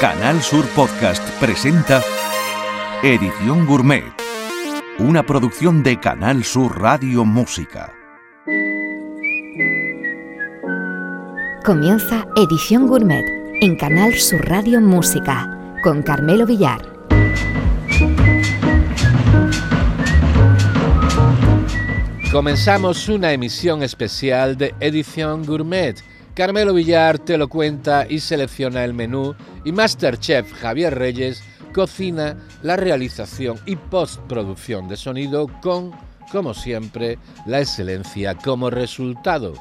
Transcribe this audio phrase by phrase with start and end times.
[0.00, 2.02] Canal Sur Podcast presenta
[3.02, 4.02] Edición Gourmet,
[4.98, 7.92] una producción de Canal Sur Radio Música.
[11.66, 13.26] Comienza Edición Gourmet
[13.60, 16.80] en Canal Sur Radio Música con Carmelo Villar.
[22.32, 26.02] Comenzamos una emisión especial de Edición Gourmet.
[26.34, 29.34] Carmelo Villar te lo cuenta y selecciona el menú
[29.64, 31.42] y Masterchef Javier Reyes
[31.74, 35.92] cocina la realización y postproducción de sonido con,
[36.30, 39.54] como siempre, la excelencia como resultado.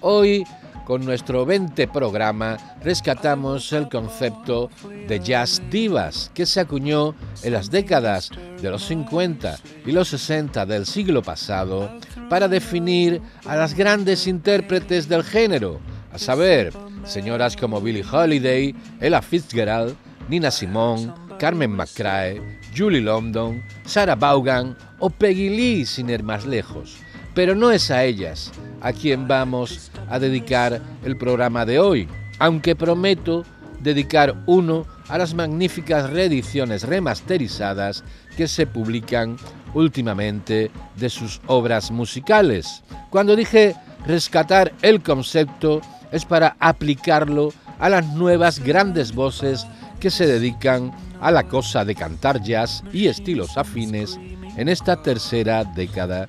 [0.00, 0.44] Hoy
[0.86, 4.70] con nuestro 20 programa rescatamos el concepto
[5.08, 8.30] de jazz divas que se acuñó en las décadas
[8.62, 11.90] de los 50 y los 60 del siglo pasado
[12.30, 15.80] para definir a las grandes intérpretes del género,
[16.16, 16.72] a saber,
[17.04, 19.94] señoras como Billie Holiday, Ella Fitzgerald,
[20.30, 22.40] Nina Simone, Carmen McRae,
[22.74, 26.96] Julie London, Sarah Vaughan o Peggy Lee sin ir más lejos.
[27.34, 28.50] Pero no es a ellas
[28.80, 33.44] a quien vamos a dedicar el programa de hoy, aunque prometo
[33.80, 38.04] dedicar uno a las magníficas reediciones remasterizadas
[38.38, 39.36] que se publican
[39.74, 42.82] últimamente de sus obras musicales.
[43.10, 49.66] Cuando dije rescatar el concepto es para aplicarlo a las nuevas grandes voces
[50.00, 54.18] que se dedican a la cosa de cantar jazz y estilos afines
[54.56, 56.26] en esta tercera década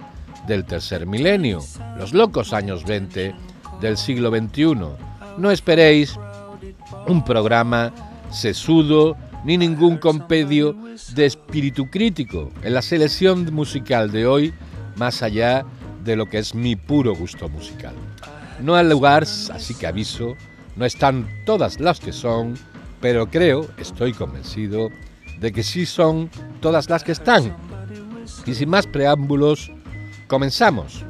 [0.48, 1.62] del tercer milenio,
[1.98, 3.36] los locos años 20
[3.82, 4.76] del siglo XXI.
[5.38, 6.18] No esperéis
[7.08, 7.92] un programa
[8.32, 10.76] sesudo ni ningún compendio
[11.14, 14.54] de espíritu crítico en la selección musical de hoy,
[14.96, 15.66] más allá
[16.04, 17.94] de lo que es mi puro gusto musical.
[18.62, 20.36] No hay lugar, así que aviso,
[20.76, 22.56] no están todas las que son,
[23.02, 24.90] pero creo, estoy convencido,
[25.40, 26.30] de que sí son
[26.62, 27.56] todas las que están.
[28.46, 29.72] Y sin más preámbulos,
[30.28, 31.06] Comenzamos.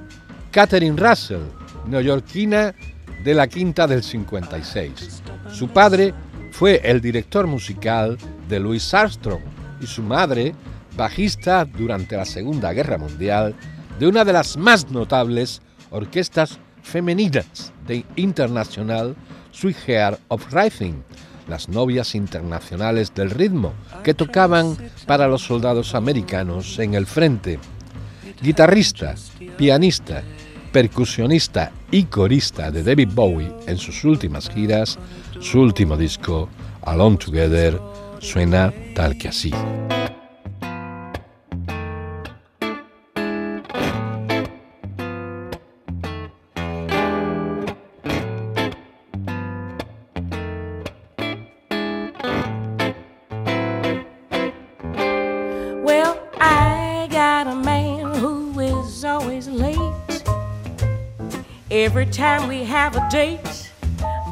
[0.52, 1.42] Catherine Russell,
[1.88, 2.76] neoyorquina
[3.24, 5.24] de la quinta del 56.
[5.52, 6.14] Su padre
[6.52, 8.16] fue el director musical
[8.48, 9.42] de Louis Armstrong
[9.82, 10.54] y su madre,
[10.96, 13.56] bajista durante la Segunda Guerra Mundial
[14.00, 19.16] de una de las más notables orquestas femeninas de International
[19.52, 21.02] Sweetheart of Rhythm,
[21.48, 27.60] las novias internacionales del ritmo, que tocaban para los soldados americanos en el frente
[28.42, 29.16] guitarrista,
[29.58, 30.24] pianista,
[30.72, 34.98] percusionista y corista de David Bowie en sus últimas giras,
[35.40, 36.50] su último disco,
[36.84, 37.80] Alone Together,
[38.20, 39.52] suena tal que así.
[62.18, 63.72] Time we have a date,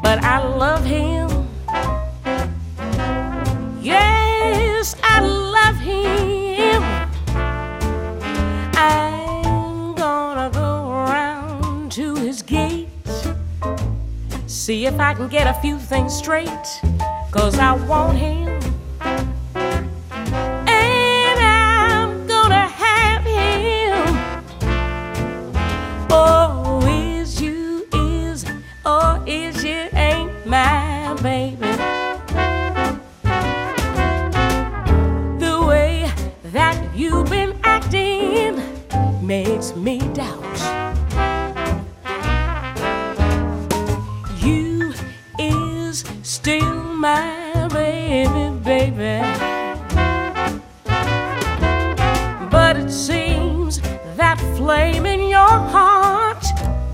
[0.02, 1.46] but I love him.
[3.80, 6.82] Yes, I love him.
[8.74, 12.88] I'm gonna go around to his gate,
[14.48, 16.66] see if I can get a few things straight,
[17.30, 18.45] cause I want him.
[48.90, 49.22] baby.
[52.50, 53.80] But it seems
[54.16, 56.44] that flame in your heart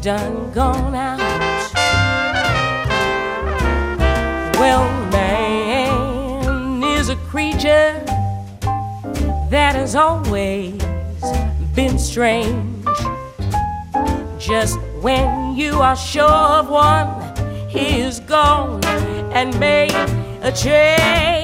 [0.00, 1.20] done gone out.
[4.58, 8.02] Well, man is a creature
[9.50, 10.82] that has always
[11.74, 12.86] been strange.
[14.38, 17.08] Just when you are sure of one,
[17.68, 18.84] he is gone
[19.34, 19.94] and made
[20.42, 21.41] a change.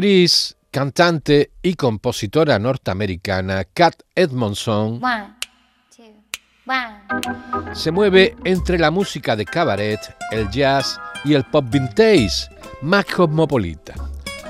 [0.00, 5.34] Actriz, cantante y compositora norteamericana Kat Edmondson One,
[5.94, 6.04] two,
[6.66, 7.74] one.
[7.74, 10.00] se mueve entre la música de cabaret,
[10.30, 12.48] el jazz y el pop vintage,
[12.80, 13.92] más cosmopolita.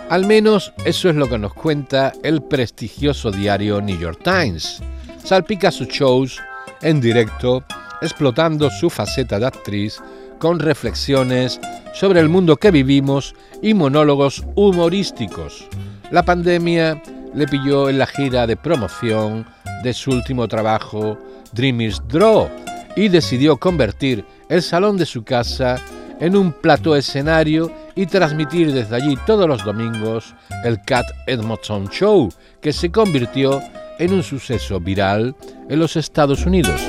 [0.08, 4.80] Al menos eso es lo que nos cuenta el prestigioso diario New York Times.
[5.24, 6.40] Salpica sus shows
[6.80, 7.64] en directo,
[8.00, 10.00] explotando su faceta de actriz
[10.40, 11.60] con reflexiones
[11.92, 15.68] sobre el mundo que vivimos y monólogos humorísticos.
[16.10, 17.00] La pandemia
[17.34, 19.46] le pilló en la gira de promoción
[19.84, 21.16] de su último trabajo,
[21.52, 22.48] Dreamers Draw,
[22.96, 25.76] y decidió convertir el salón de su casa
[26.18, 32.30] en un plató escenario y transmitir desde allí todos los domingos el Cat Edmondson Show,
[32.60, 33.60] que se convirtió
[33.98, 35.34] en un suceso viral
[35.68, 36.80] en los Estados Unidos.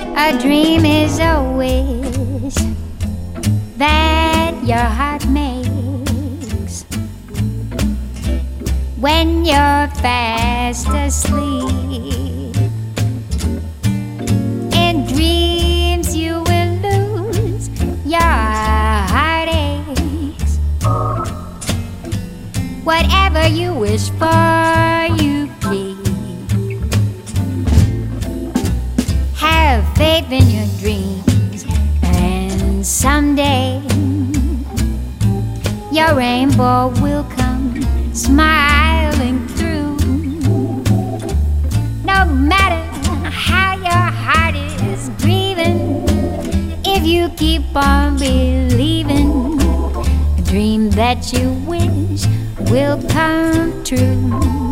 [3.82, 6.84] That your heart makes
[9.00, 12.56] when you're fast asleep.
[14.86, 17.70] In dreams, you will lose
[18.06, 18.22] your
[19.16, 20.60] heartaches.
[22.84, 25.98] Whatever you wish for, you keep.
[29.38, 31.11] Have faith in your dreams,
[32.84, 33.82] someday
[35.92, 37.84] your rainbow will come
[38.14, 39.98] smiling through.
[42.06, 42.82] No matter
[43.30, 46.06] how your heart is grieving,
[46.86, 49.62] if you keep on believing,
[50.38, 52.26] a dream that you wish
[52.72, 54.71] will come true.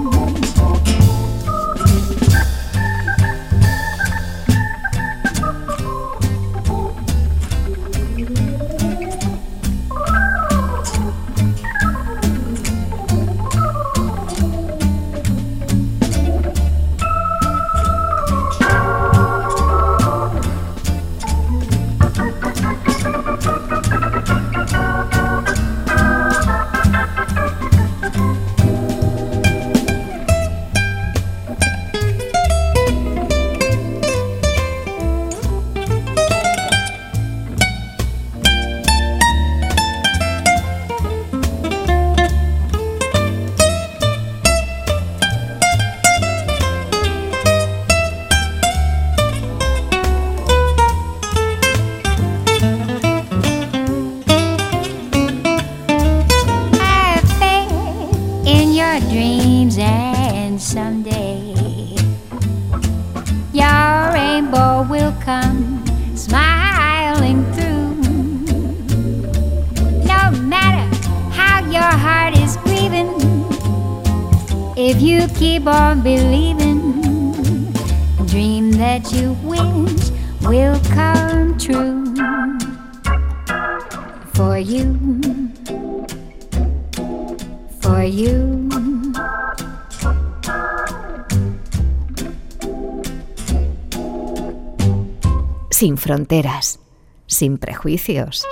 [96.10, 96.80] Fronteras,
[97.28, 98.44] sin prejuicios.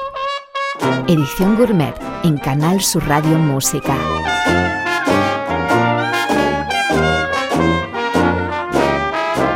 [1.08, 3.98] Edición Gourmet en Canal Sur Radio Música.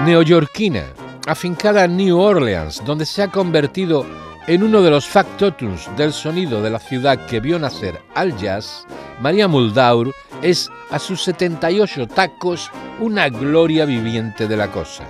[0.04, 0.86] neoyorquina,
[1.28, 4.04] afincada en New Orleans, donde se ha convertido
[4.48, 8.88] en uno de los factotums del sonido de la ciudad que vio nacer al jazz,
[9.20, 15.04] María Muldaur es a sus 78 tacos una gloria viviente de la cosa.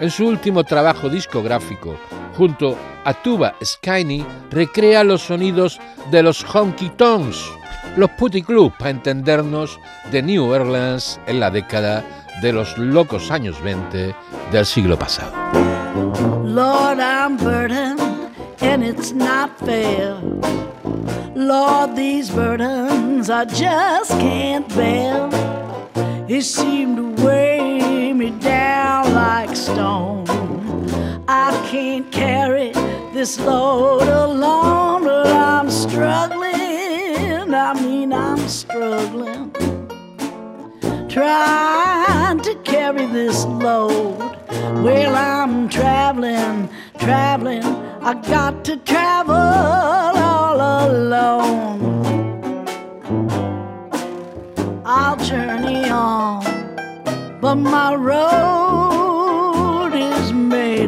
[0.00, 1.98] En su último trabajo discográfico,
[2.38, 5.80] junto a Tuba Skiney, recrea los sonidos
[6.12, 7.44] de los honky tonks,
[7.96, 9.80] los putty club, para entendernos,
[10.12, 12.04] de New Orleans en la década
[12.40, 14.14] de los locos años 20
[14.52, 15.32] del siglo pasado.
[16.44, 18.00] Lord, I'm burdened
[18.60, 20.14] and it's not fair.
[21.34, 25.28] Lord, these burdens I just can't bear.
[26.28, 30.27] It seemed to weigh me down like stone.
[31.30, 32.72] I can't carry
[33.12, 37.52] this load alone, I'm struggling.
[37.52, 39.52] I mean, I'm struggling.
[41.06, 44.38] Trying to carry this load.
[44.82, 47.62] Well, I'm traveling, traveling.
[48.00, 51.82] I got to travel all alone.
[54.82, 56.42] I'll journey on,
[57.42, 58.97] but my road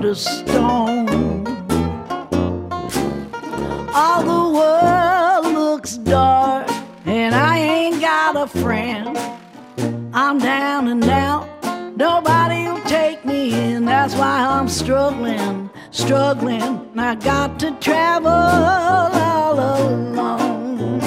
[0.01, 1.47] made of stone.
[3.95, 6.69] All the world looks dark,
[7.07, 9.19] and I ain't got a friend.
[10.13, 11.47] I'm down and out,
[11.97, 13.85] nobody'll take me in.
[13.85, 16.99] That's why I'm struggling, struggling.
[16.99, 21.01] I got to travel all alone.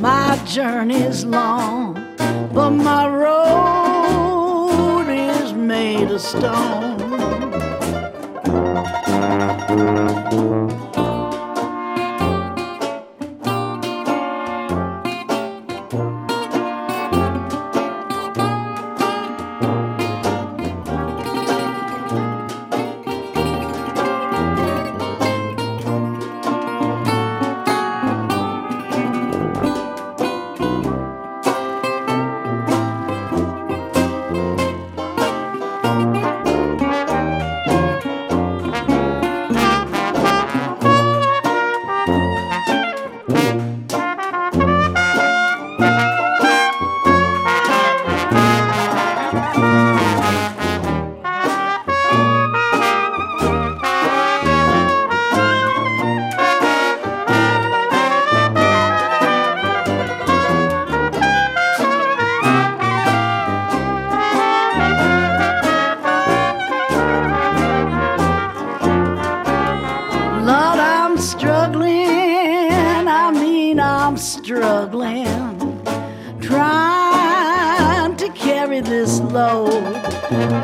[0.00, 1.94] My journey's long,
[2.52, 4.01] but my road
[5.62, 7.12] made of stone.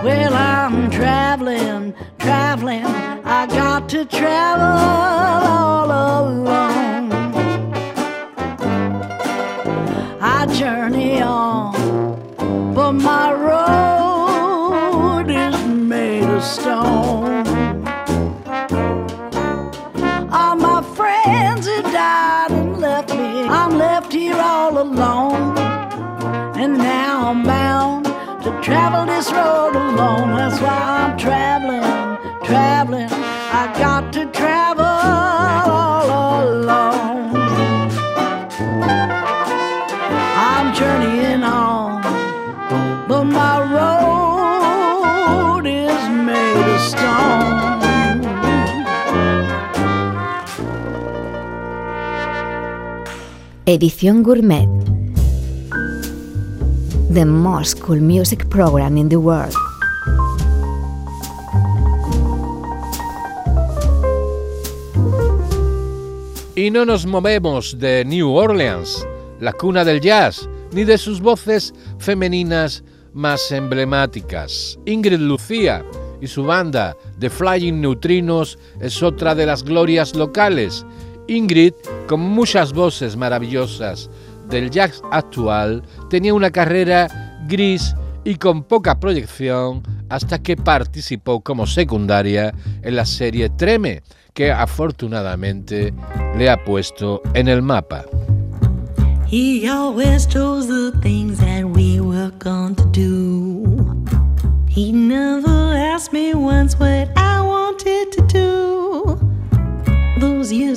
[0.02, 2.86] Well, I'm traveling, traveling.
[2.86, 7.12] I got to travel all alone.
[10.20, 13.32] I journey on, but my
[53.70, 54.66] Edición Gourmet.
[57.12, 59.52] The most cool music program in the world.
[66.56, 69.06] Y no nos movemos de New Orleans,
[69.38, 72.82] la cuna del jazz, ni de sus voces femeninas
[73.12, 74.78] más emblemáticas.
[74.86, 75.84] Ingrid Lucía
[76.22, 80.86] y su banda The Flying Neutrinos es otra de las glorias locales.
[81.28, 81.74] Ingrid,
[82.08, 84.10] con muchas voces maravillosas
[84.48, 87.08] del jazz actual, tenía una carrera
[87.46, 87.94] gris
[88.24, 95.92] y con poca proyección hasta que participó como secundaria en la serie Treme, que afortunadamente
[96.36, 98.04] le ha puesto en el mapa.
[99.30, 103.17] He always chose the things that we were going to do.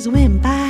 [0.08, 0.61] Went by,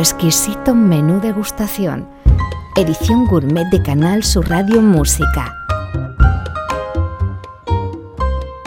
[0.00, 2.08] exquisito menú degustación.
[2.74, 5.54] Edición gourmet de Canal Sur Radio Música.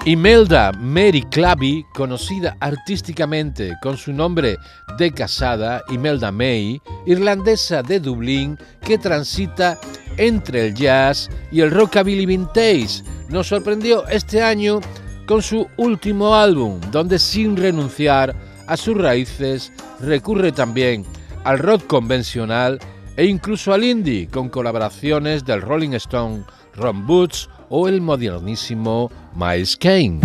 [0.05, 4.59] Imelda Mary Claby, conocida artísticamente con su nombre
[4.99, 9.79] de casada, Imelda May, irlandesa de Dublín, que transita
[10.17, 14.81] entre el jazz y el rockabilly vintage, nos sorprendió este año
[15.25, 18.35] con su último álbum, donde sin renunciar
[18.67, 21.03] a sus raíces recurre también
[21.43, 22.79] al rock convencional
[23.15, 26.43] e incluso al indie, con colaboraciones del Rolling Stone
[26.75, 30.19] Ron Boots o el modernísimo Miles Kane.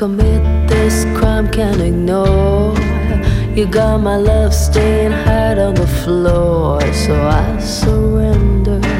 [0.00, 2.74] Commit this crime, can't ignore.
[3.54, 8.99] You got my love staying hard on the floor, so I surrender.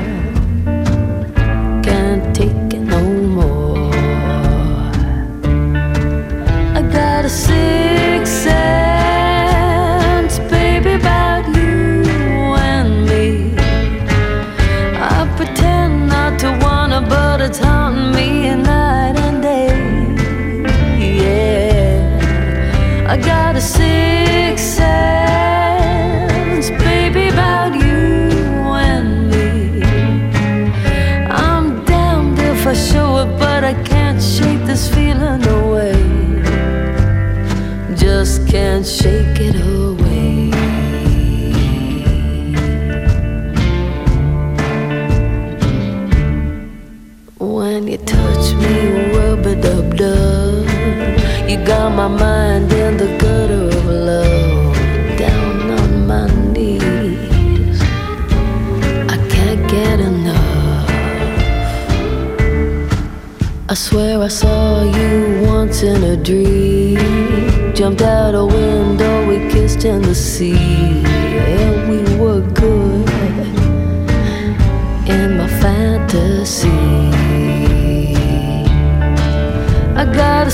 [65.82, 67.74] In a dream.
[67.74, 71.02] Jumped out a window, we kissed in the sea.
[71.02, 73.08] Yeah, we were good
[75.08, 76.68] in my fantasy.
[79.96, 80.50] I got a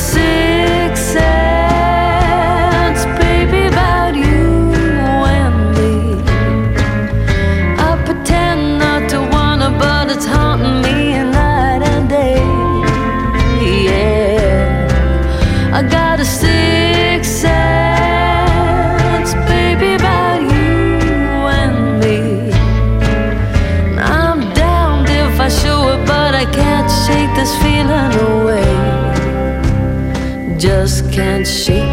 [31.17, 31.86] can't shake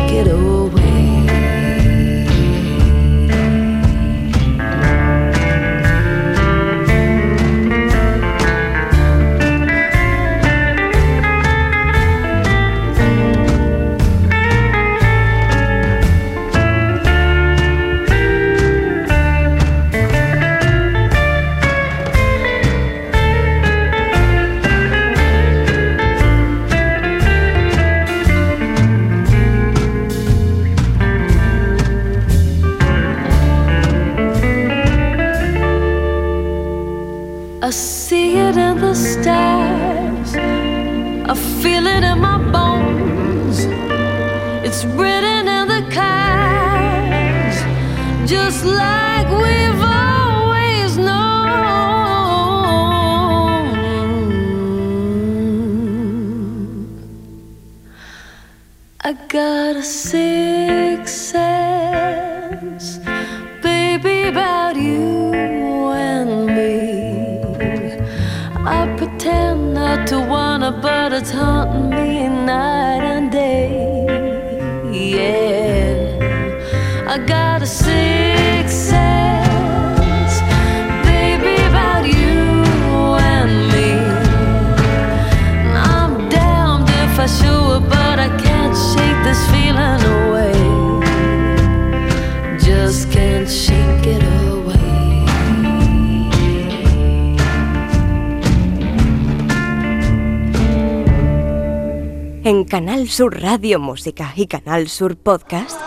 [103.13, 105.79] Sur Radio Música y Canal Sur Podcast.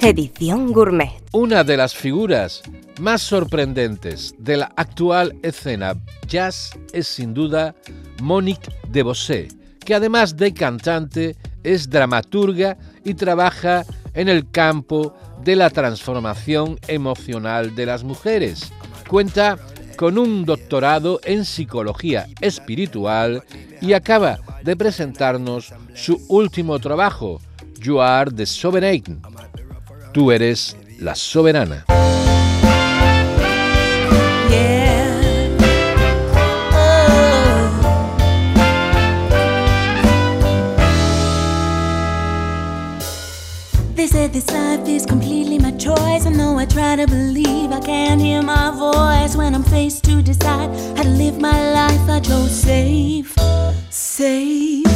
[0.00, 1.10] Edición Gourmet.
[1.32, 2.62] Una de las figuras
[2.98, 5.92] más sorprendentes de la actual escena
[6.26, 7.74] jazz es sin duda
[8.22, 9.48] Monique Debosé,
[9.84, 13.84] que además de cantante es dramaturga y trabaja
[14.14, 18.72] en el campo de la transformación emocional de las mujeres.
[19.06, 19.58] Cuenta
[19.96, 23.42] con un doctorado en psicología espiritual
[23.80, 27.40] y acaba de presentarnos su último trabajo,
[27.80, 29.20] You Are the Sovereign.
[30.12, 31.84] Tú eres la soberana.
[45.14, 45.43] My
[45.78, 46.26] choice.
[46.26, 50.22] And though I try to believe, I can't hear my voice when I'm faced to
[50.22, 52.08] decide how to live my life.
[52.08, 53.34] I chose safe,
[53.90, 54.86] safe.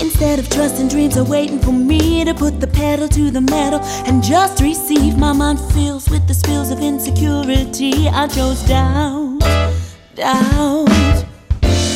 [0.00, 3.80] Instead of trusting dreams are waiting for me to put the pedal to the metal
[4.06, 5.16] and just receive.
[5.16, 8.08] My mind fills with the spills of insecurity.
[8.08, 9.40] I chose doubt,
[10.14, 11.24] doubt.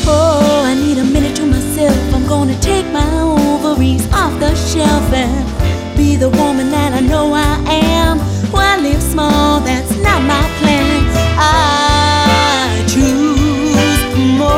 [0.08, 2.14] Oh, I need a minute to myself.
[2.14, 5.65] I'm gonna take my ovaries off the shelf and
[5.96, 8.18] be the woman that I know I am.
[8.52, 9.60] Why live small?
[9.60, 11.04] That's not my plan.
[11.38, 14.02] I choose
[14.38, 14.54] more.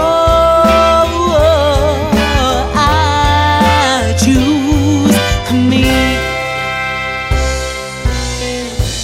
[2.74, 5.18] I choose
[5.70, 5.84] me.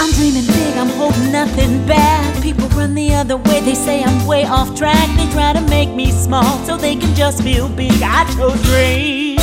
[0.00, 2.42] I'm dreaming big, I'm holding nothing back.
[2.42, 5.08] People run the other way, they say I'm way off track.
[5.16, 8.02] They try to make me small so they can just feel big.
[8.02, 9.40] I chose rage,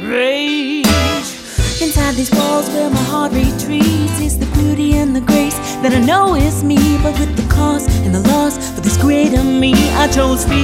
[0.00, 0.81] rage.
[1.82, 5.98] Inside these walls where my heart retreats is the beauty and the grace that I
[5.98, 6.78] know is me.
[7.02, 10.62] But with the cost and the loss for this greater me, I chose fear.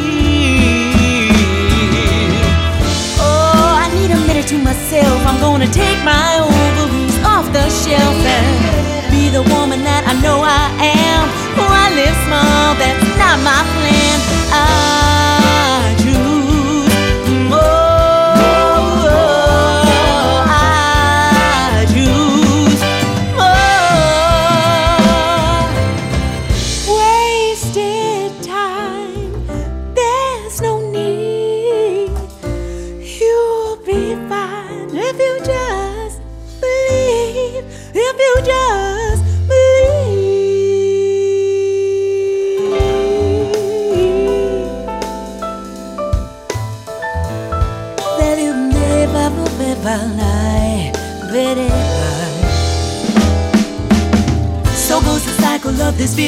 [3.18, 5.18] Oh, I need a minute to myself.
[5.26, 10.38] I'm gonna take my ovaries off the shelf and be the woman that I know
[10.38, 11.26] I am.
[11.58, 14.16] Oh, I live small, that's not my plan.
[14.54, 14.97] I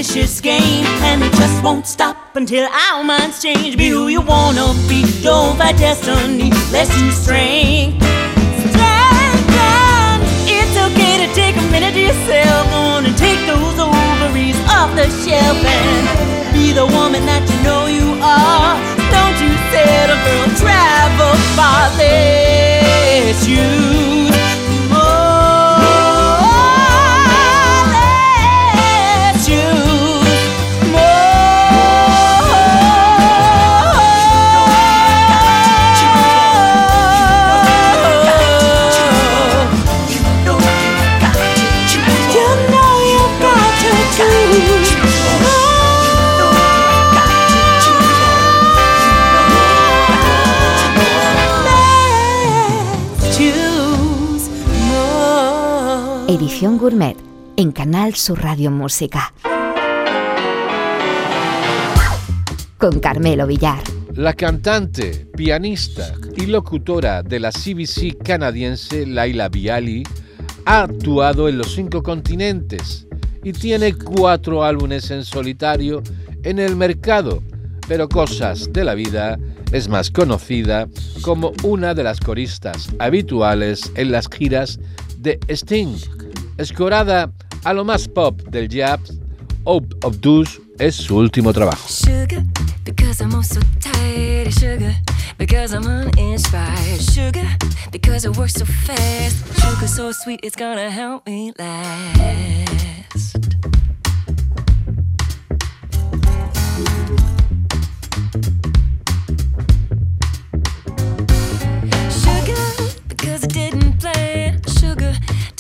[0.02, 3.76] vicious game, and it just won't stop until our minds change.
[3.76, 8.02] Be who you wanna be, don't fight destiny, less you strength.
[8.72, 14.90] Stand, It's okay to take a minute to yourself, on and take those ovaries off
[14.96, 18.80] the shelf and be the woman that you know you are.
[19.14, 24.19] Don't you settle, girl, travel far, let you.
[56.68, 57.16] Gourmet
[57.56, 59.32] en Canal Sur Radio Música.
[62.76, 63.82] Con Carmelo Villar.
[64.14, 70.02] La cantante, pianista y locutora de la CBC canadiense Laila Bialy
[70.66, 73.06] ha actuado en los cinco continentes
[73.42, 76.02] y tiene cuatro álbumes en solitario
[76.42, 77.42] en el mercado,
[77.88, 79.38] pero Cosas de la Vida
[79.72, 80.88] es más conocida
[81.22, 84.78] como una de las coristas habituales en las giras
[85.16, 85.96] de Sting.
[86.60, 87.32] Escorada
[87.64, 89.00] a lo más pop del jazz,
[89.64, 90.18] Hope of
[90.78, 91.88] es su último trabajo.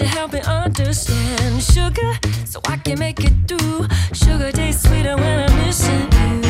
[0.00, 1.62] To help me understand.
[1.62, 2.12] Sugar,
[2.46, 3.86] so I can make it through.
[4.14, 6.40] Sugar tastes sweeter when I'm missing you.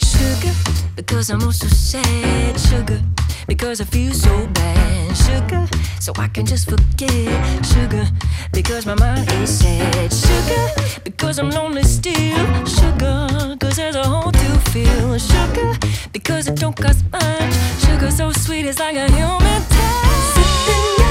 [0.00, 0.54] Sugar,
[0.96, 2.58] because I'm also sad.
[2.58, 3.02] Sugar,
[3.48, 5.16] because I feel so bad.
[5.16, 5.66] Sugar,
[5.98, 7.66] so I can just forget.
[7.66, 8.06] Sugar,
[8.52, 10.12] because my mind is sad.
[10.12, 12.64] Sugar, because I'm lonely still.
[12.66, 15.18] Sugar, cause there's a hole to fill.
[15.18, 15.76] Sugar,
[16.12, 17.54] because it don't cost much.
[17.80, 21.07] Sugar so sweet, it's like a human touch.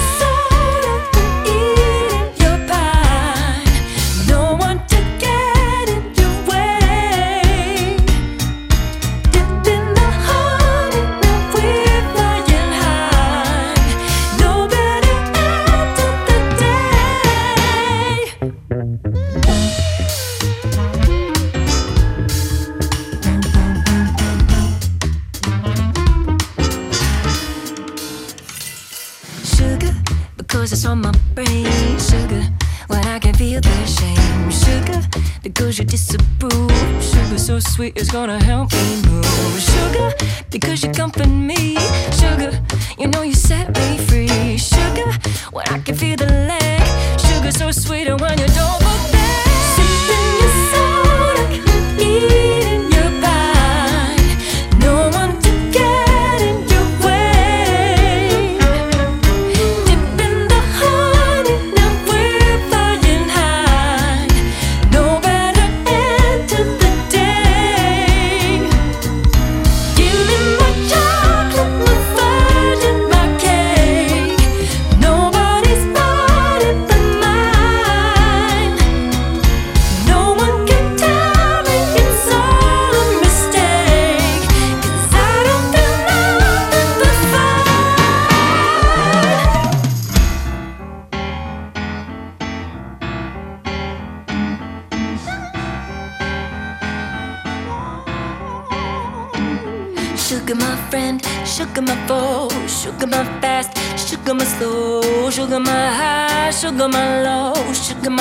[30.67, 31.97] Because it's on my brain.
[31.97, 32.43] Sugar,
[32.87, 34.51] when I can feel the shame.
[34.51, 34.99] Sugar,
[35.41, 36.71] because you disapprove.
[37.01, 39.61] Sugar so sweet, it's gonna help me move.
[39.61, 40.13] Sugar,
[40.51, 41.77] because you comfort me.
[42.19, 42.51] Sugar,
[42.99, 44.57] you know you set me free.
[44.57, 45.09] Sugar,
[45.53, 47.17] when I can feel the lag.
[47.17, 48.66] Sugar so sweet, and when you don't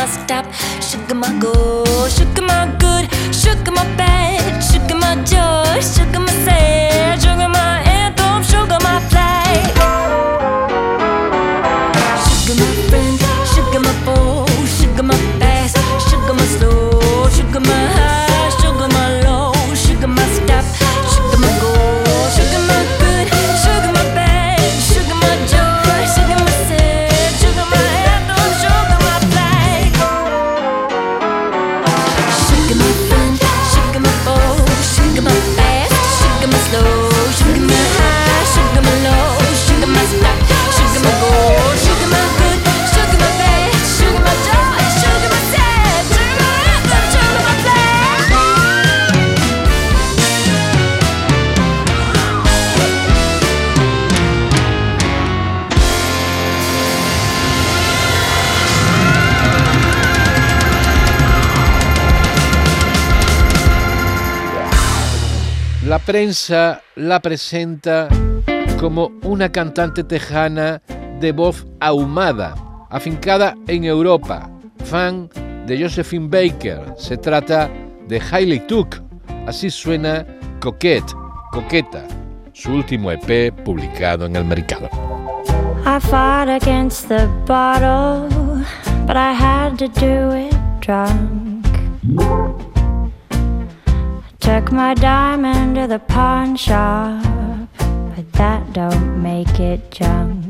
[0.07, 0.47] stop,
[0.81, 3.96] sugar my go, sugar my good, sugar my
[65.97, 68.07] La prensa la presenta
[68.79, 70.83] como una cantante tejana
[71.21, 72.55] de voz ahumada,
[72.91, 74.51] afincada en Europa,
[74.85, 75.31] fan
[75.67, 76.83] de Josephine Baker.
[76.99, 77.71] Se trata
[78.09, 79.01] de Hailey Took.
[79.47, 80.27] Así suena
[80.61, 81.15] Coquette,
[81.51, 82.05] Coqueta,
[82.53, 84.91] su último EP publicado en el mercado.
[94.47, 97.21] Took my diamond to the pawn shop,
[98.15, 100.45] but that don't make it junk.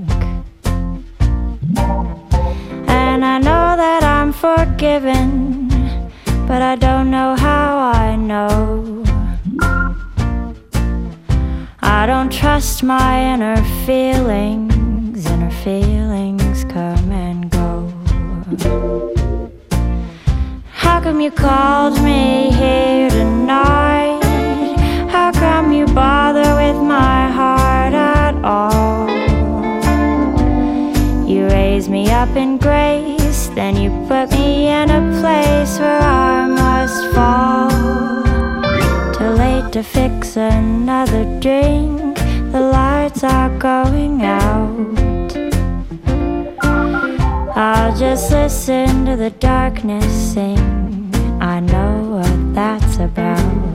[2.87, 6.11] And I know that I'm forgiven,
[6.47, 9.03] but I don't know how I know.
[11.81, 13.57] I don't trust my inner
[13.87, 17.91] feelings, inner feelings come and go.
[20.69, 23.86] How come you called me here tonight?
[25.97, 29.09] Bother with my heart at all?
[31.27, 36.47] You raise me up in grace, then you put me in a place where I
[36.49, 37.71] must fall.
[39.15, 42.19] Too late to fix another drink,
[42.53, 45.33] the lights are going out.
[47.57, 51.11] I'll just listen to the darkness sing.
[51.41, 53.66] I know what that's about.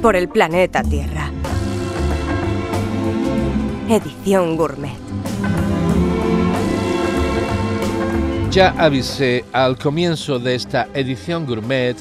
[0.00, 1.28] Por el planeta Tierra.
[3.88, 4.96] Edición Gourmet.
[8.50, 11.96] Ya avisé al comienzo de esta edición gourmet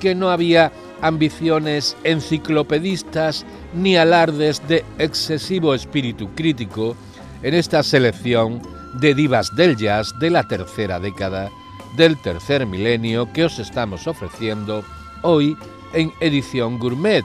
[0.00, 3.44] que no había ambiciones enciclopedistas
[3.74, 6.96] ni alardes de excesivo espíritu crítico
[7.42, 8.62] en esta selección
[9.00, 11.50] de divas del jazz de la tercera década
[11.96, 14.82] del tercer milenio que os estamos ofreciendo
[15.22, 15.56] hoy
[15.92, 17.24] en edición gourmet,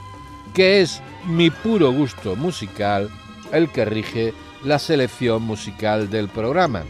[0.53, 3.09] que es mi puro gusto musical
[3.51, 6.84] el que rige la selección musical del programa.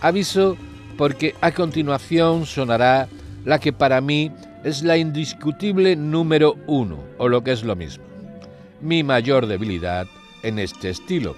[0.00, 0.56] Aviso
[0.96, 3.08] porque a continuación sonará
[3.44, 4.32] la que para mí
[4.64, 8.04] es la indiscutible número uno, o lo que es lo mismo,
[8.80, 10.06] mi mayor debilidad
[10.42, 11.36] en este estilo.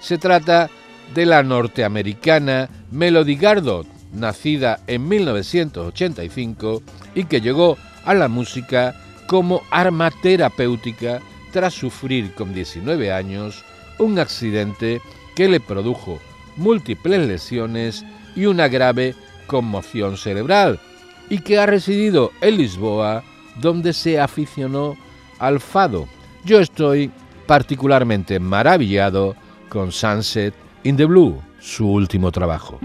[0.00, 0.68] Se trata
[1.14, 6.82] de la norteamericana Melody Gardot, nacida en 1985
[7.14, 8.94] y que llegó a la música
[9.26, 11.20] como arma terapéutica
[11.52, 13.64] tras sufrir con 19 años
[13.98, 15.00] un accidente
[15.34, 16.18] que le produjo
[16.56, 18.04] múltiples lesiones
[18.34, 19.14] y una grave
[19.46, 20.80] conmoción cerebral,
[21.28, 23.22] y que ha residido en Lisboa,
[23.56, 24.96] donde se aficionó
[25.38, 26.08] al fado.
[26.44, 27.10] Yo estoy
[27.46, 29.34] particularmente maravillado
[29.68, 30.54] con Sunset
[30.84, 32.78] in the Blue, su último trabajo.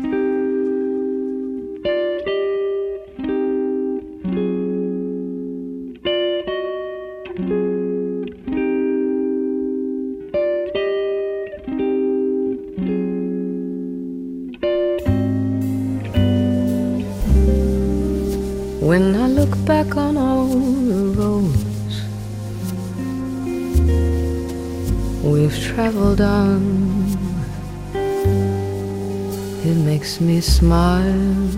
[30.21, 31.51] Me smile.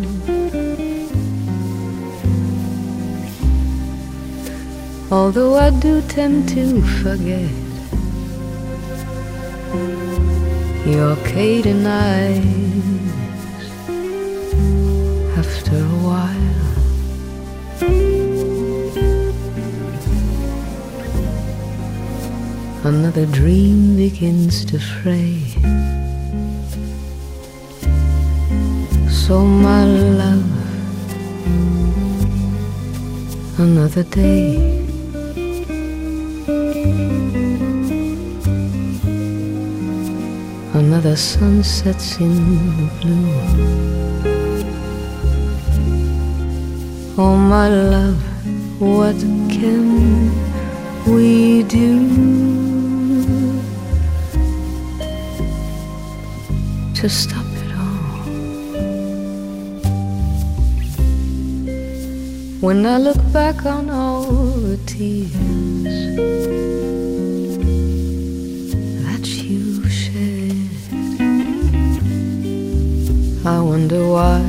[5.11, 7.51] Although I do tend to forget
[10.85, 12.43] your Caden eyes
[15.37, 16.43] after a while.
[22.85, 25.92] Another dream begins to fray.
[29.33, 30.45] So, my love,
[33.57, 34.57] another day.
[40.75, 42.35] Another sun sets in
[42.77, 43.33] the blue.
[47.17, 48.21] Oh, my love,
[48.79, 49.17] what
[49.49, 50.29] can
[51.11, 51.89] we do
[56.93, 57.42] to stop
[62.63, 65.33] When I look back on all the tears
[69.03, 70.69] that you shed,
[73.45, 74.39] I wonder why.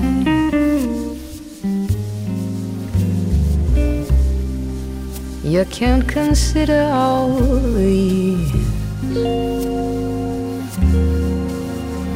[5.43, 8.53] You can't consider all the years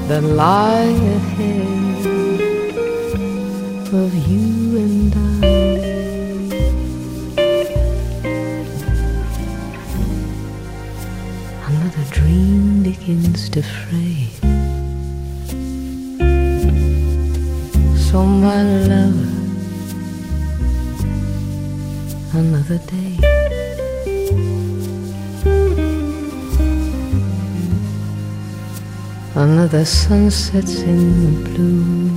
[0.06, 2.06] that lie ahead
[3.92, 4.57] of you
[13.08, 14.28] begins to fray.
[17.96, 19.20] So, my love,
[22.34, 23.14] another day.
[29.34, 32.10] Another sun sets in the blue.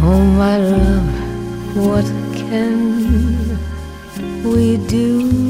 [0.00, 1.10] Oh, my love,
[1.76, 2.06] what
[2.36, 2.78] can
[4.44, 5.49] we do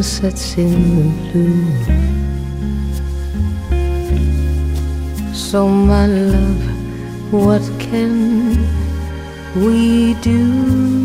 [0.00, 1.64] Another sun sets in the blue.
[5.34, 6.62] So, my love,
[7.30, 8.56] what can
[9.56, 10.99] we do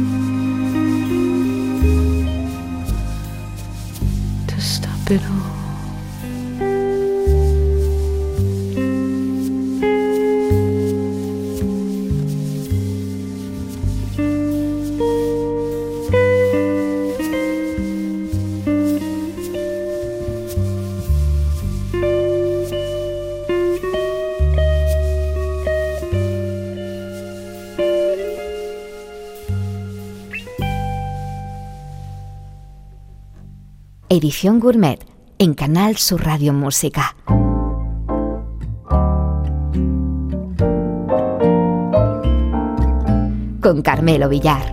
[34.15, 34.97] Edición Gourmet
[35.39, 37.17] en Canal Sur Radio Música.
[43.61, 44.71] Con Carmelo Villar.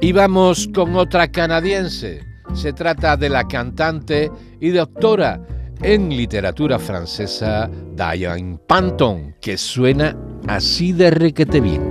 [0.00, 2.26] Y vamos con otra canadiense.
[2.52, 5.40] Se trata de la cantante y doctora
[5.80, 10.16] en literatura francesa Diane Panton, que suena
[10.48, 11.89] así de requete bien.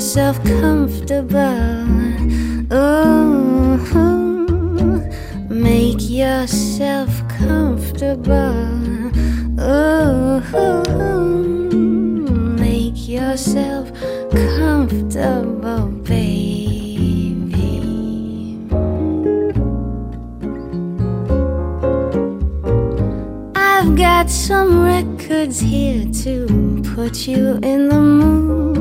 [0.00, 1.36] yourself comfortable.
[2.72, 3.76] Ooh,
[5.50, 8.32] make yourself comfortable.
[9.60, 10.40] Ooh,
[12.56, 13.92] make yourself
[14.32, 17.76] comfortable, baby.
[23.54, 26.46] I've got some records here to
[26.94, 28.79] put you in the mood.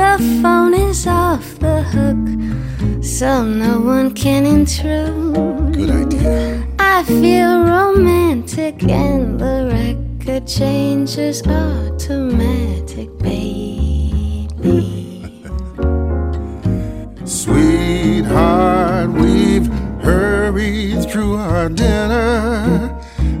[0.00, 5.74] The phone is off the hook, so no one can intrude.
[5.74, 6.66] Good idea.
[6.78, 14.48] I feel romantic, and the record changes automatic, baby.
[17.26, 19.66] Sweetheart, we've
[20.02, 22.88] hurried through our dinner,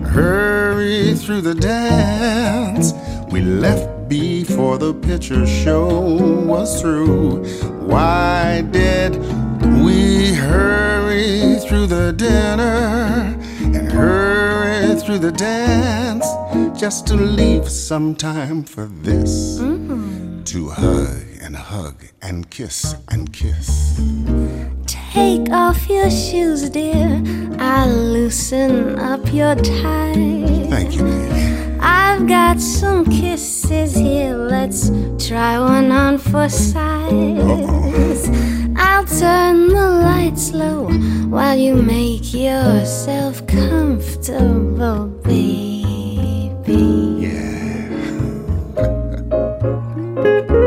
[0.04, 2.92] hurried through the dance.
[3.32, 3.89] We left
[4.60, 5.88] before the picture show
[6.44, 7.42] was through.
[7.86, 9.16] Why did
[9.82, 16.26] we hurry through the dinner and hurry through the dance
[16.78, 19.58] just to leave some time for this?
[19.60, 20.42] Mm-hmm.
[20.42, 23.98] To hug and hug and kiss and kiss.
[24.86, 27.22] Take off your shoes, dear.
[27.58, 30.68] I'll loosen up your tie.
[30.68, 31.49] Thank you, baby.
[31.80, 34.36] I've got some kisses here.
[34.36, 38.28] Let's try one on for size.
[38.76, 40.88] I'll turn the lights low
[41.28, 45.60] while you make yourself comfortable, baby.
[50.20, 50.50] Sweetheart,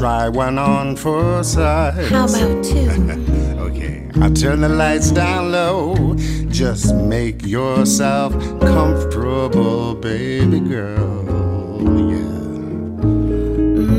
[0.00, 2.08] try one on for size.
[2.08, 2.88] How about two?
[3.68, 6.14] okay, I'll turn the lights down low.
[6.48, 8.32] Just make yourself
[8.62, 11.82] comfortable, baby girl.
[12.12, 12.30] Yeah.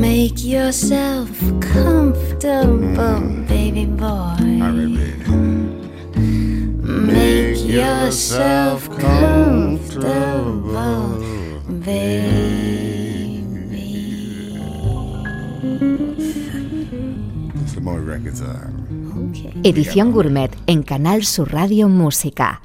[0.08, 1.31] Make yourself
[19.64, 22.60] Edición Gourmet en Canal Sur Radio Música.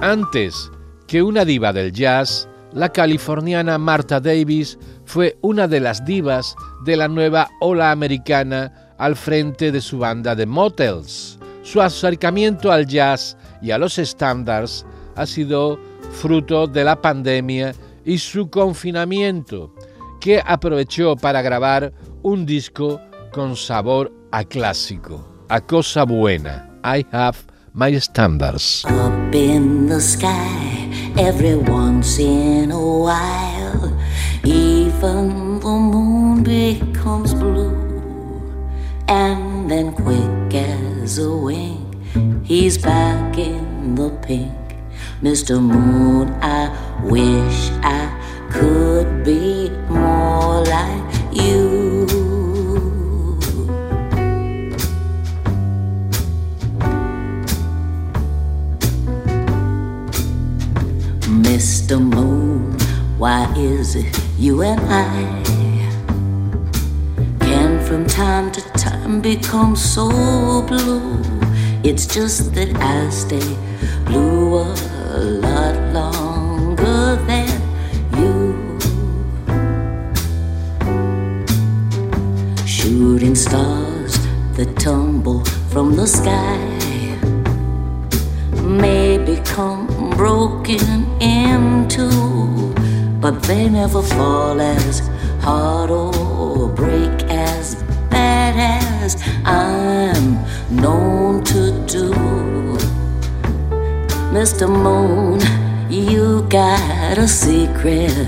[0.00, 0.68] Antes
[1.06, 6.96] que una diva del jazz, la californiana Martha Davis fue una de las divas de
[6.96, 11.38] la nueva ola americana al frente de su banda de Motels.
[11.62, 14.84] Su acercamiento al jazz y a los estándares
[15.14, 15.78] ha sido
[16.10, 19.72] fruto de la pandemia y su confinamiento,
[20.20, 21.92] que aprovechó para grabar
[22.24, 23.00] un disco
[23.32, 26.68] con sabor a clásico, a cosa buena.
[26.84, 27.38] I have
[27.72, 28.84] my standards.
[28.84, 33.96] Up in the sky every once in a while,
[34.44, 37.72] even the moon becomes blue,
[39.08, 41.96] and then quick as a wink,
[42.44, 44.52] he's back in the pink.
[45.22, 45.60] Mr.
[45.60, 46.68] Moon, I
[47.04, 48.10] wish I
[48.50, 51.91] could be more like you.
[61.42, 62.00] Mr.
[62.00, 62.72] Moon,
[63.18, 64.06] why is it
[64.38, 65.42] you and I
[67.40, 71.20] can from time to time become so blue?
[71.82, 73.56] It's just that I stay
[74.06, 77.50] blue a lot longer than
[78.16, 78.78] you.
[82.64, 84.16] Shooting stars
[84.56, 86.91] that tumble from the sky
[88.72, 92.08] may become broken into,
[93.20, 95.00] but they never fall as
[95.40, 97.76] hard or break as
[98.10, 100.38] bad as I'm
[100.74, 102.10] known to do.
[104.32, 104.66] Mr.
[104.68, 105.40] Moon,
[105.90, 108.26] you got a secret,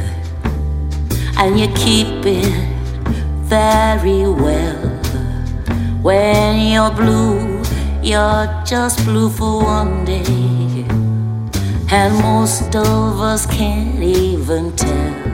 [1.38, 2.52] and you keep it
[3.44, 4.90] very well.
[6.02, 7.62] When you're blue,
[8.04, 10.84] you're just blue for one day.
[11.90, 15.33] And most of us can't even tell.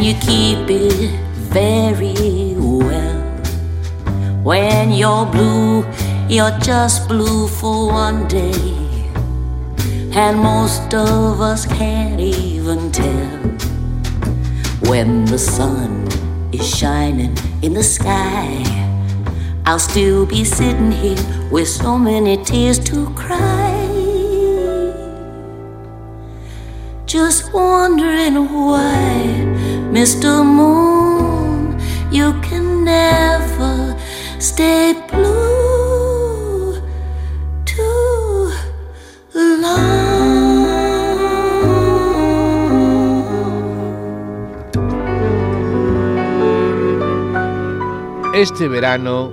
[0.00, 1.10] You keep it
[1.52, 3.20] very well.
[4.42, 5.84] When you're blue,
[6.28, 8.74] you're just blue for one day.
[10.16, 13.38] And most of us can't even tell
[14.90, 16.08] when the sun
[16.52, 18.62] is shining in the sky.
[19.66, 23.72] I'll still be sitting here with so many tears to cry.
[27.06, 28.93] Just wondering why
[29.94, 30.44] Mr.
[30.44, 31.78] Moon,
[32.10, 33.96] you can never
[34.40, 36.82] stay blue
[37.64, 38.50] too
[39.32, 40.34] long.
[48.34, 49.32] Este verano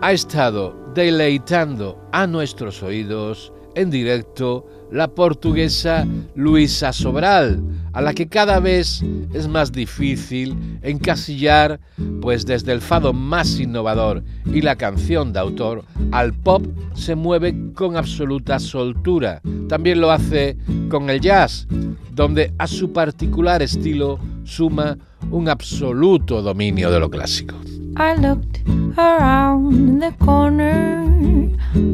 [0.00, 7.60] ha estado deleitando a nuestros oídos en directo la portuguesa Luisa Sobral,
[7.92, 11.80] a la que cada vez es más difícil encasillar,
[12.20, 16.64] pues desde el fado más innovador y la canción de autor al pop
[16.94, 19.40] se mueve con absoluta soltura.
[19.68, 20.56] También lo hace
[20.88, 21.66] con el jazz,
[22.12, 24.96] donde a su particular estilo suma
[25.30, 27.54] un absoluto dominio de lo clásico.
[27.96, 28.62] I looked
[28.96, 31.04] around the corner.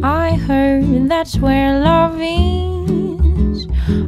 [0.03, 2.74] I heard that's where love is.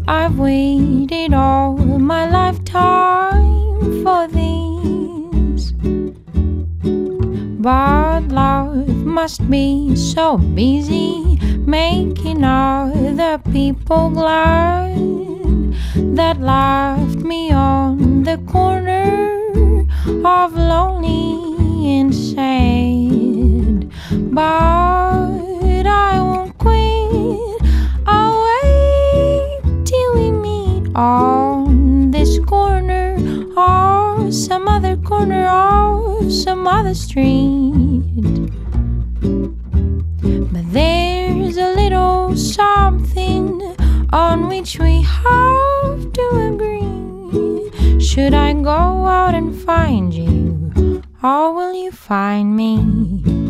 [0.08, 5.72] I've waited all my lifetime for this.
[7.60, 14.96] But love must be so busy making other people glad
[16.16, 19.84] that left me on the corner
[20.24, 23.90] of lonely and sad,
[24.32, 26.95] but I won't quit.
[30.96, 33.16] On this corner
[33.56, 38.02] or some other corner of some other street.
[40.52, 43.62] But there's a little something
[44.10, 48.00] on which we have to agree.
[48.00, 50.56] Should I go out and find you?
[51.26, 53.45] or will you find me?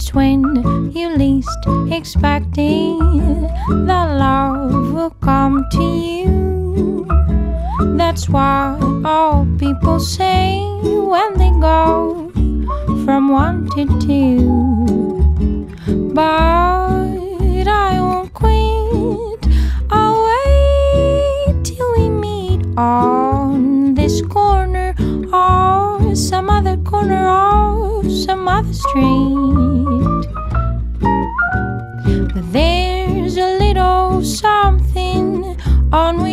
[0.00, 1.58] It's when you least
[1.90, 3.50] expect it
[3.88, 7.04] that love will come to you.
[7.96, 12.30] That's what all people say when they go
[13.04, 15.66] from one to two.
[16.14, 19.40] But I won't quit.
[19.90, 24.94] I'll wait till we meet on this corner
[25.32, 29.57] or some other corner of some other street.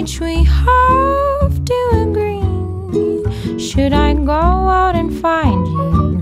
[0.06, 3.58] Which we have to agree.
[3.58, 4.34] Should I go
[4.70, 6.22] out and find you,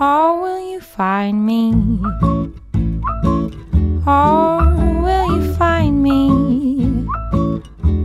[0.00, 1.74] or will you find me?
[4.06, 4.64] Or
[5.04, 7.04] will you find me?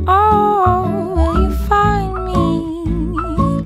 [0.05, 3.63] Or will you find me?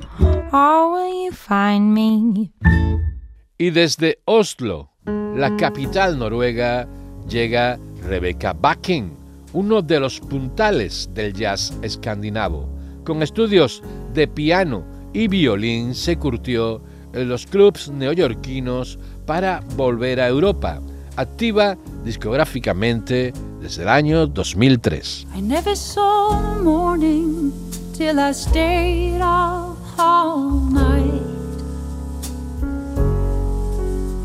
[0.52, 2.52] Or will you find me?
[3.58, 6.86] Y desde Oslo, la capital noruega,
[7.26, 9.17] llega Rebekka Bakken,
[9.52, 12.68] uno de los puntales del jazz escandinavo,
[13.04, 13.82] con estudios
[14.14, 16.82] de piano y violín se curtió
[17.12, 20.80] en los clubs neoyorquinos para volver a Europa,
[21.16, 25.26] activa discográficamente desde el año 2003.
[25.34, 27.52] I never saw morning
[27.96, 31.22] till I stayed up all night.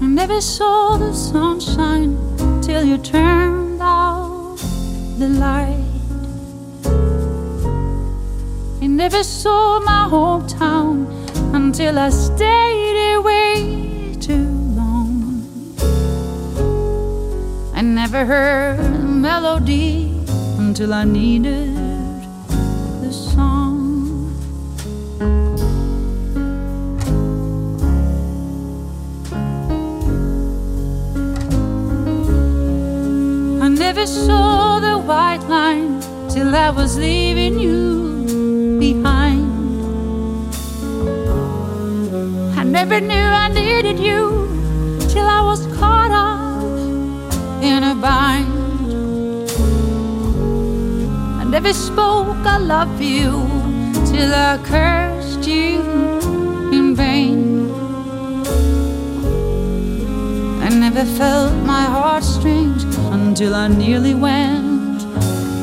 [0.02, 2.18] I never saw the sunshine
[2.62, 4.33] till you turned out
[5.20, 5.84] the light.
[8.82, 11.06] I never saw my hometown
[11.54, 15.46] until I stayed away too long.
[17.76, 20.20] I never heard a melody
[20.58, 21.93] until I needed
[33.96, 39.46] never saw the white line till I was leaving you behind.
[42.58, 44.48] I never knew I needed you
[45.12, 46.64] till I was caught up
[47.62, 48.52] in a bind.
[51.42, 53.30] I never spoke I love you
[54.10, 55.82] till I cursed you
[56.78, 57.70] in vain.
[60.64, 62.83] I never felt my heartstrings
[63.34, 65.02] until I nearly went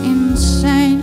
[0.04, 1.02] insane.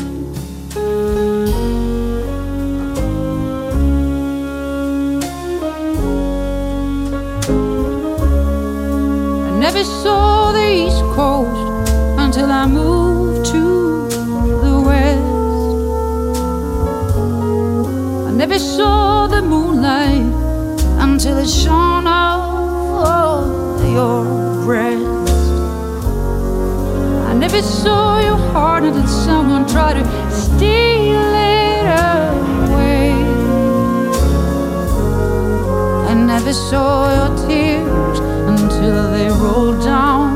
[9.45, 11.89] I never saw the East Coast
[12.19, 14.09] until I moved to
[14.63, 15.23] the West.
[18.27, 20.33] I never saw the moonlight
[20.99, 24.25] until it shone off your
[24.65, 25.16] breast.
[27.39, 31.85] Never saw your heart until someone tried to steal it
[32.65, 33.13] away.
[36.09, 38.19] I never saw your tears
[38.51, 40.29] until they rolled down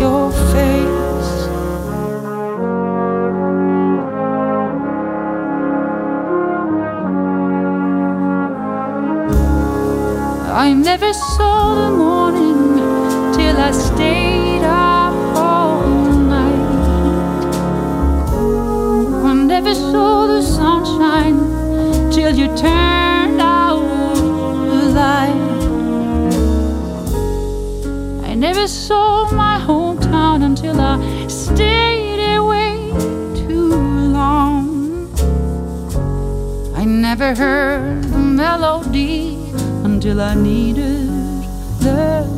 [0.00, 1.30] your face.
[10.66, 12.74] I never saw the morning
[13.34, 14.47] till I stayed
[19.68, 24.14] I never saw the sunshine till you turned out
[24.70, 25.36] the light.
[28.24, 32.94] I never saw my hometown until I stayed away
[33.46, 33.74] too
[34.16, 35.10] long.
[36.74, 39.36] I never heard the melody
[39.84, 41.10] until I needed
[41.80, 42.37] the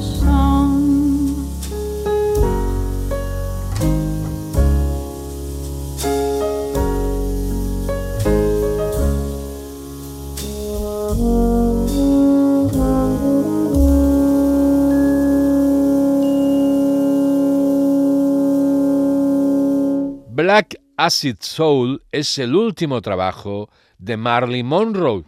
[21.10, 25.24] Acid Soul es el último trabajo de Marley Monroe,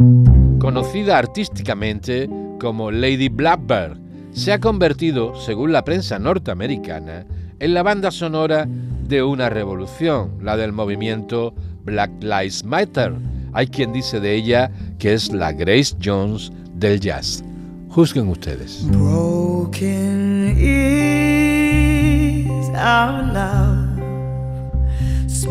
[0.61, 2.31] conocida artísticamente
[2.61, 3.99] como Lady Blackbird.
[4.31, 7.27] Se ha convertido, según la prensa norteamericana,
[7.59, 8.69] en la banda sonora
[9.09, 11.53] de una revolución, la del movimiento
[11.83, 13.15] Black Lives Matter.
[13.53, 14.71] Hay quien dice de ella
[15.01, 17.43] que es la Grace Jones del jazz.
[17.89, 18.87] Juzguen ustedes.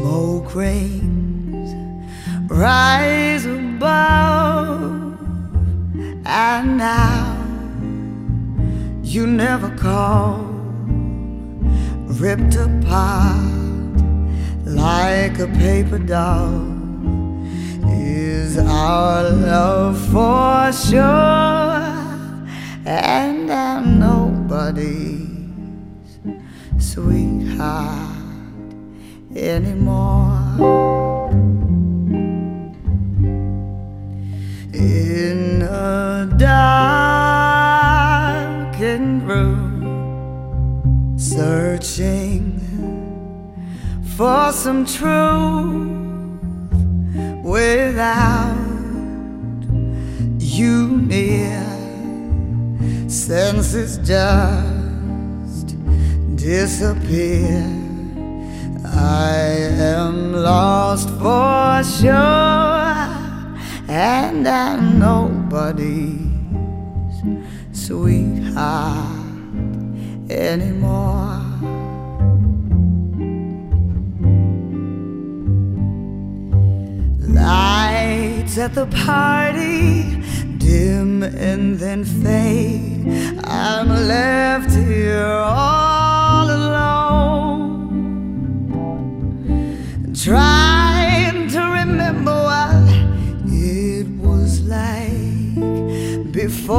[0.01, 1.69] Smoke rings
[2.49, 5.15] rise above,
[6.25, 7.37] and now
[9.03, 10.39] you never call,
[12.19, 14.01] ripped apart
[14.65, 16.65] like a paper doll.
[17.85, 21.03] Is our love for sure?
[22.87, 25.27] And I'm nobody's
[26.79, 28.10] sweetheart
[29.35, 30.39] anymore.
[34.73, 36.27] In a
[38.77, 42.59] darkened room, searching
[44.15, 45.89] for some truth
[47.43, 48.55] without
[50.39, 51.65] you near.
[53.07, 55.75] Senses just
[56.35, 57.80] disappear.
[58.93, 59.37] I
[59.95, 62.11] am lost for sure,
[63.87, 66.19] and I'm nobody's
[67.71, 69.21] sweetheart
[70.29, 71.39] anymore.
[77.19, 80.21] Lights at the party
[80.57, 83.39] dim and then fade.
[83.43, 86.00] I'm left here all
[90.13, 92.83] trying to remember what
[93.47, 96.75] it was like before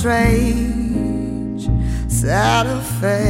[0.00, 1.68] strange,
[2.08, 3.29] sad affair.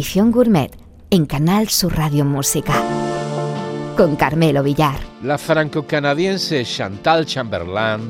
[0.00, 0.70] Edición Gourmet
[1.10, 2.72] en Canal Sur Radio Música.
[3.98, 4.98] Con Carmelo Villar.
[5.22, 8.00] La franco-canadiense Chantal Chamberlain,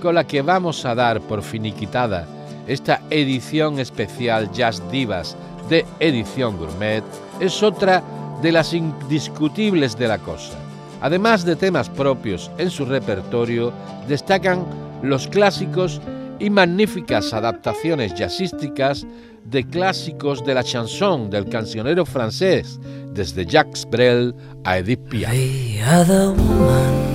[0.00, 2.28] con la que vamos a dar por finiquitada
[2.68, 5.36] esta edición especial Jazz Divas
[5.68, 7.02] de Edición Gourmet,
[7.40, 8.00] es otra
[8.40, 10.56] de las indiscutibles de la cosa.
[11.00, 13.72] Además de temas propios en su repertorio,
[14.06, 14.64] destacan
[15.02, 16.00] los clásicos
[16.40, 19.06] y magníficas adaptaciones jazzísticas
[19.44, 22.80] de clásicos de la chanson del cancionero francés,
[23.12, 24.34] desde Jacques Brel
[24.64, 25.32] a Edith Piaf.
[25.32, 27.10] The other woman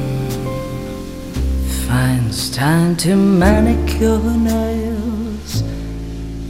[1.87, 5.63] finds time to manicure nails.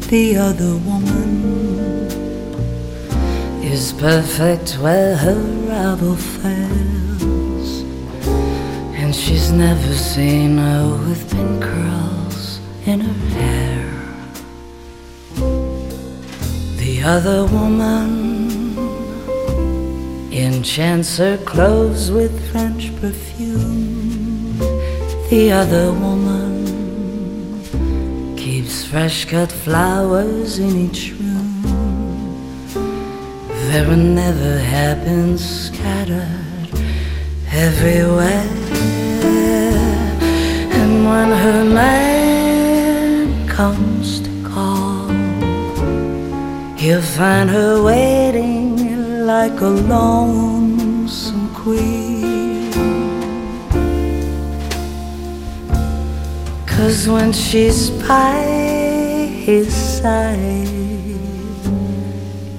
[0.10, 2.08] The other woman
[3.64, 7.84] is perfect where her rival fails.
[8.98, 12.05] And she's never seen her with pin curls
[12.86, 13.84] in her hair.
[16.78, 18.78] The other woman
[20.32, 24.60] enchants her clothes with French perfume.
[25.30, 26.66] The other woman
[28.38, 31.62] keeps fresh cut flowers in each room.
[33.70, 36.70] There are never happens scattered
[37.52, 38.48] everywhere.
[40.78, 42.15] And when her man
[43.56, 45.08] comes to call,
[46.76, 52.70] he'll find her waiting like a lonesome queen.
[56.68, 58.42] Cause when she's by
[59.48, 60.68] his side,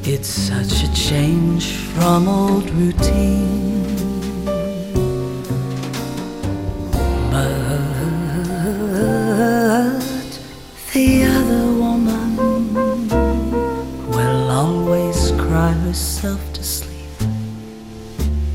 [0.03, 3.46] it's such a change from old routine.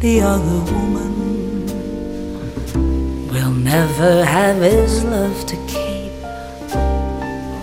[0.02, 1.68] The other woman
[3.28, 6.12] will never have his love to keep.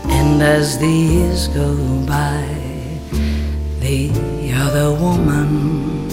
[0.09, 1.75] And as the years go
[2.07, 2.47] by,
[3.81, 4.13] the
[4.55, 6.07] other woman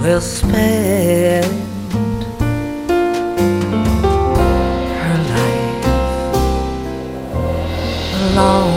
[0.00, 1.52] will spend
[5.02, 5.84] her life
[8.22, 8.75] alone.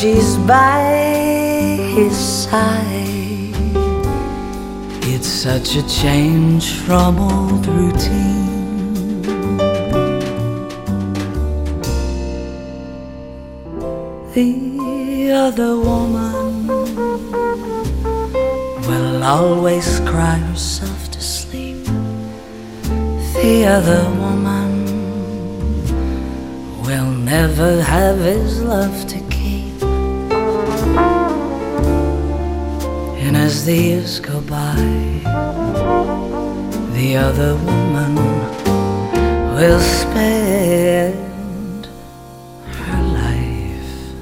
[0.00, 0.78] She's by
[1.96, 3.56] his side,
[5.02, 9.22] it's such a change from old routine.
[14.34, 16.68] The other woman
[18.86, 21.84] will always cry herself to sleep.
[23.34, 24.70] The other woman
[26.86, 29.07] will never have his love
[33.48, 34.76] as the years go by,
[36.92, 38.14] the other woman
[39.56, 41.16] will spend
[42.78, 44.12] her life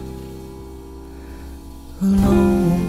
[2.01, 2.81] alone.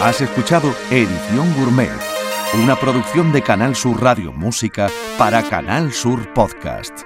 [0.00, 2.13] Has escuchado Edición Gourmet,
[2.62, 4.88] una producción de Canal Sur Radio Música
[5.18, 7.03] para Canal Sur Podcast.